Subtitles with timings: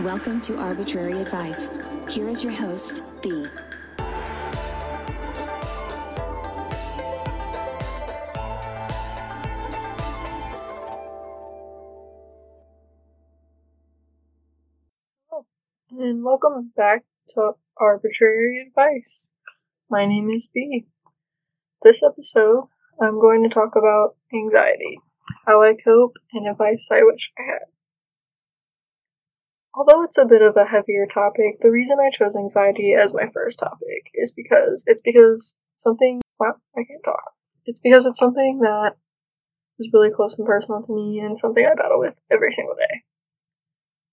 [0.00, 1.70] Welcome to Arbitrary Advice.
[2.06, 3.46] Here is your host, B.
[15.90, 19.32] and welcome back to Arbitrary Advice.
[19.88, 20.84] My name is B.
[21.82, 22.68] This episode,
[23.00, 24.98] I'm going to talk about anxiety,
[25.46, 27.75] how I cope, and advice I wish I had.
[29.76, 33.28] Although it's a bit of a heavier topic, the reason I chose anxiety as my
[33.34, 37.34] first topic is because it's because something, wow, I can't talk.
[37.66, 38.96] It's because it's something that
[39.78, 43.04] is really close and personal to me and something I battle with every single day.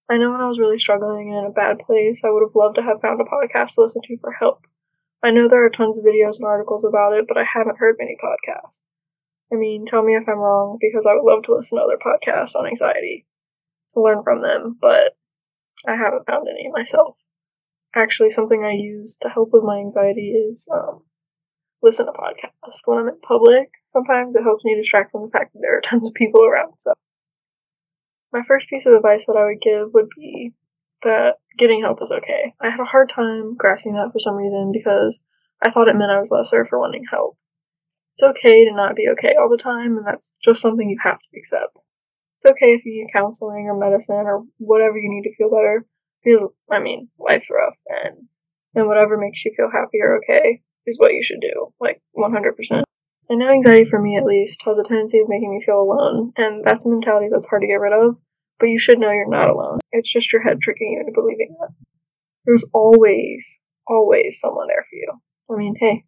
[0.09, 2.55] I know when I was really struggling and in a bad place, I would have
[2.55, 4.65] loved to have found a podcast to listen to for help.
[5.23, 7.95] I know there are tons of videos and articles about it, but I haven't heard
[7.97, 8.79] many podcasts.
[9.49, 11.97] I mean, tell me if I'm wrong, because I would love to listen to other
[11.97, 13.25] podcasts on anxiety
[13.93, 15.15] to learn from them, but
[15.87, 17.17] I haven't found any myself.
[17.95, 21.03] Actually, something I use to help with my anxiety is um,
[21.81, 23.69] listen to podcasts when I'm in public.
[23.91, 26.73] Sometimes it helps me distract from the fact that there are tons of people around.
[26.79, 26.93] So,
[28.31, 30.53] my first piece of advice that I would give would be
[31.03, 32.53] that getting help is okay.
[32.59, 35.19] I had a hard time grasping that for some reason because
[35.61, 37.37] I thought it meant I was lesser for wanting help.
[38.15, 41.19] It's okay to not be okay all the time, and that's just something you have
[41.19, 41.77] to accept.
[42.43, 45.85] It's okay if you need counseling or medicine or whatever you need to feel better.
[46.23, 48.27] Because, I mean, life's rough, and,
[48.75, 51.73] and whatever makes you feel happy or okay is what you should do.
[51.79, 52.83] Like, 100%.
[53.29, 56.33] And now anxiety, for me at least, has a tendency of making me feel alone,
[56.35, 58.17] and that's a mentality that's hard to get rid of,
[58.59, 59.79] but you should know you're not alone.
[59.91, 61.69] It's just your head tricking you into believing that.
[62.45, 65.13] There's always, always someone there for you.
[65.49, 66.03] I mean, hey,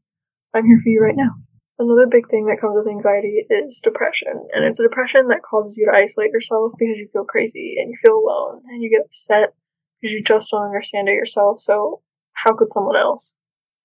[0.54, 1.32] I'm here for you right now.
[1.78, 5.76] Another big thing that comes with anxiety is depression, and it's a depression that causes
[5.76, 9.06] you to isolate yourself because you feel crazy and you feel alone and you get
[9.06, 9.54] upset
[10.00, 13.36] because you just don't understand it yourself, so how could someone else?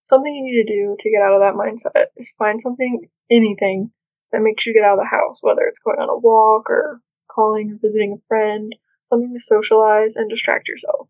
[0.05, 3.91] Something you need to do to get out of that mindset is find something, anything,
[4.33, 7.01] that makes you get out of the house, whether it's going on a walk or
[7.29, 8.75] calling or visiting a friend,
[9.09, 11.09] something to socialize and distract yourself.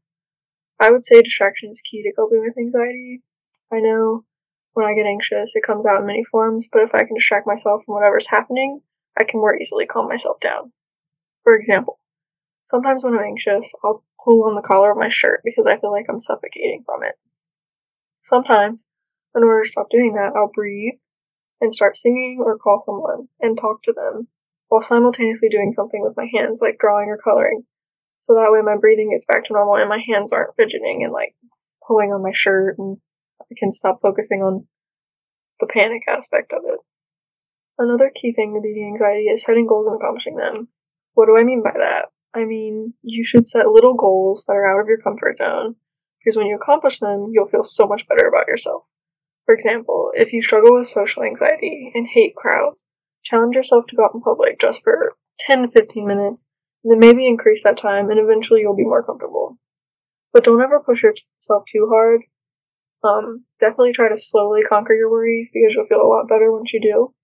[0.81, 3.23] I would say distraction is key to coping with anxiety.
[3.71, 4.25] I know
[4.75, 7.47] when I get anxious, it comes out in many forms, but if I can distract
[7.47, 8.81] myself from whatever's happening,
[9.19, 10.73] I can more easily calm myself down.
[11.43, 11.99] For example,
[12.71, 15.91] sometimes when I'm anxious, I'll pull on the collar of my shirt because I feel
[15.91, 17.19] like I'm suffocating from it.
[18.25, 18.85] Sometimes,
[19.35, 21.01] in order to stop doing that, I'll breathe
[21.61, 24.29] and start singing or call someone and talk to them
[24.69, 27.65] while simultaneously doing something with my hands like drawing or coloring.
[28.27, 31.13] So that way my breathing gets back to normal and my hands aren't fidgeting and
[31.13, 31.35] like
[31.87, 32.99] pulling on my shirt and
[33.56, 34.66] can stop focusing on
[35.61, 36.81] the panic aspect of it.
[37.78, 40.69] Another key thing to beating anxiety is setting goals and accomplishing them.
[41.15, 42.06] What do I mean by that?
[42.34, 45.77] I mean, you should set little goals that are out of your comfort zone
[46.19, 48.84] because when you accomplish them, you'll feel so much better about yourself.
[49.47, 52.84] For example, if you struggle with social anxiety and hate crowds,
[53.25, 56.44] challenge yourself to go out in public just for 10 to 15 minutes,
[56.84, 59.59] and then maybe increase that time, and eventually you'll be more comfortable.
[60.33, 62.22] But don't ever push yourself too hard.
[63.03, 66.71] Um, definitely try to slowly conquer your worries because you'll feel a lot better once
[66.72, 67.15] you do.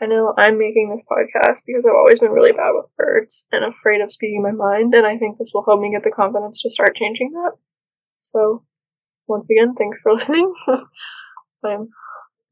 [0.00, 3.64] I know I'm making this podcast because I've always been really bad with words and
[3.64, 6.62] afraid of speaking my mind, and I think this will help me get the confidence
[6.62, 7.52] to start changing that.
[8.32, 8.64] So,
[9.28, 10.52] once again, thanks for listening.
[11.64, 11.88] I'm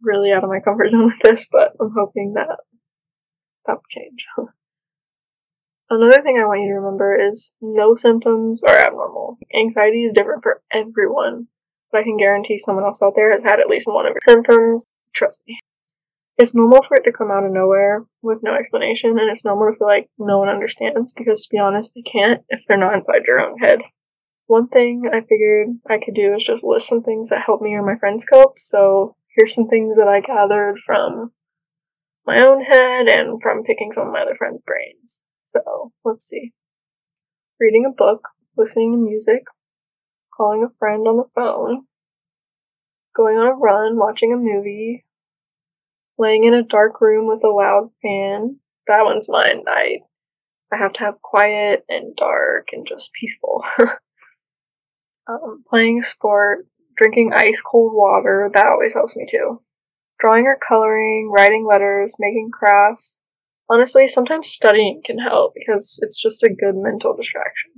[0.01, 2.59] really out of my comfort zone with this, but I'm hoping that
[3.67, 4.25] that will change.
[5.91, 9.37] Another thing I want you to remember is no symptoms are abnormal.
[9.55, 11.49] Anxiety is different for everyone,
[11.93, 14.35] but I can guarantee someone else out there has had at least one of your
[14.35, 14.83] symptoms.
[15.15, 15.61] Trust me.
[16.39, 19.71] It's normal for it to come out of nowhere with no explanation, and it's normal
[19.71, 22.95] to feel like no one understands because, to be honest, they can't if they're not
[22.95, 23.81] inside your own head.
[24.47, 27.75] One thing I figured I could do is just list some things that help me
[27.75, 31.33] or my friends cope, so here's some things that I gathered from
[32.27, 35.23] my own head and from picking some of my other friends' brains.
[35.53, 36.53] So, let's see.
[37.61, 38.27] Reading a book,
[38.57, 39.45] listening to music,
[40.43, 41.85] calling a friend on the phone,
[43.15, 45.05] going on a run, watching a movie,
[46.19, 48.57] laying in a dark room with a loud fan.
[48.89, 49.63] That one's mine.
[49.69, 49.99] I
[50.73, 53.63] I have to have quiet and dark and just peaceful.
[55.29, 56.67] um, playing sport,
[56.97, 59.63] drinking ice cold water, that always helps me too.
[60.19, 63.17] Drawing or coloring, writing letters, making crafts.
[63.71, 67.72] Honestly, sometimes studying can help because it's just a good mental distraction.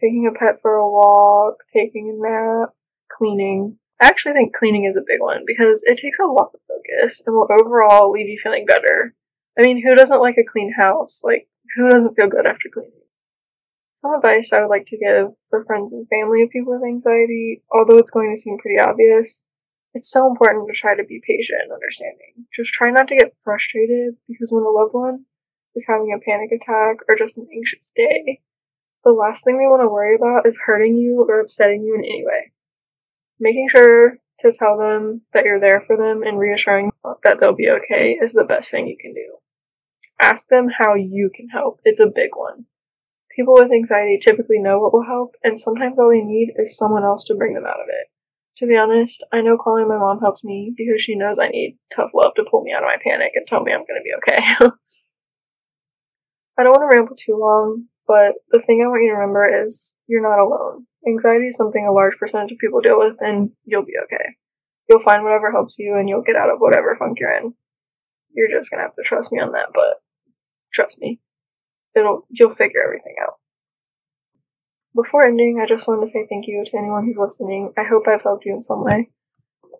[0.00, 2.70] Taking a pet for a walk, taking a nap,
[3.12, 3.78] cleaning.
[4.00, 7.22] I actually think cleaning is a big one because it takes a lot of focus
[7.26, 9.14] and will overall leave you feeling better.
[9.58, 11.20] I mean, who doesn't like a clean house?
[11.22, 12.92] Like, who doesn't feel good after cleaning?
[14.00, 17.62] Some advice I would like to give for friends and family of people with anxiety,
[17.70, 19.44] although it's going to seem pretty obvious,
[19.92, 22.46] it's so important to try to be patient and understanding.
[22.56, 25.26] Just try not to get frustrated because when a loved one
[25.74, 28.40] is having a panic attack or just an anxious day,
[29.04, 32.04] the last thing they want to worry about is hurting you or upsetting you in
[32.04, 32.52] any way.
[33.38, 37.54] Making sure to tell them that you're there for them and reassuring them that they'll
[37.54, 39.36] be okay is the best thing you can do.
[40.20, 41.80] Ask them how you can help.
[41.84, 42.66] It's a big one.
[43.34, 47.04] People with anxiety typically know what will help, and sometimes all they need is someone
[47.04, 48.08] else to bring them out of it.
[48.58, 51.78] To be honest, I know calling my mom helps me because she knows I need
[51.94, 54.12] tough love to pull me out of my panic and tell me I'm gonna be
[54.18, 54.42] okay.
[56.58, 59.62] I don't want to ramble too long, but the thing I want you to remember
[59.64, 60.84] is you're not alone.
[61.06, 64.34] Anxiety is something a large percentage of people deal with, and you'll be okay.
[64.88, 67.54] You'll find whatever helps you, and you'll get out of whatever funk you're in.
[68.34, 70.02] You're just gonna have to trust me on that, but
[70.74, 71.20] trust me,
[71.94, 73.34] it'll you'll figure everything out.
[74.92, 77.72] Before ending, I just wanted to say thank you to anyone who's listening.
[77.78, 79.08] I hope I've helped you in some way.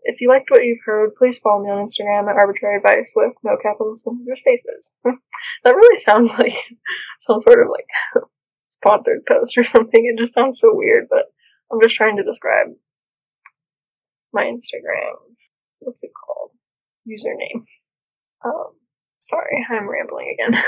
[0.02, 3.34] If you liked what you've heard, please follow me on Instagram at arbitrary advice with
[3.42, 4.92] no capitals and spaces.
[5.04, 6.54] that really sounds like
[7.20, 7.86] some sort of like
[8.68, 10.04] sponsored post or something.
[10.04, 11.26] It just sounds so weird, but
[11.70, 12.68] I'm just trying to describe
[14.32, 15.16] my Instagram.
[15.80, 16.50] What's it called?
[17.08, 17.64] Username.
[18.44, 18.72] Um,
[19.20, 20.62] sorry, I'm rambling again.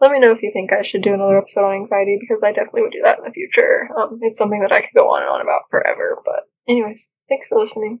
[0.00, 2.52] Let me know if you think I should do another episode on anxiety because I
[2.52, 3.88] definitely would do that in the future.
[3.96, 6.18] Um, it's something that I could go on and on about forever.
[6.24, 8.00] But, anyways, thanks for listening.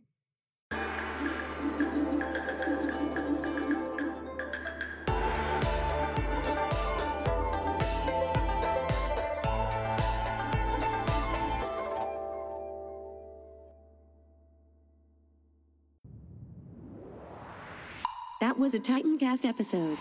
[18.40, 19.98] That was a Titancast episode.